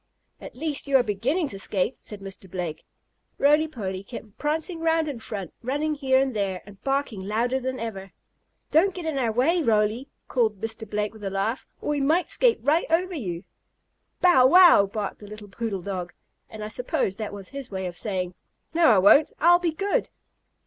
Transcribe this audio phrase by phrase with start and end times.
[0.39, 2.49] "At least you are beginning to skate," said Mr.
[2.49, 2.85] Blake.
[3.37, 7.79] Roly Poly kept prancing around in front, running here and there, and barking louder than
[7.79, 8.11] ever.
[8.71, 10.89] "Don't get in our way, Roly!" called Mr.
[10.89, 13.43] Blake with a laugh, "or we might skate right over you!"
[14.21, 16.13] "Bow wow!" barked the little poodle dog.
[16.49, 18.33] And I suppose that was his way of saying:
[18.73, 19.29] "No, I won't!
[19.39, 20.09] I'll be good."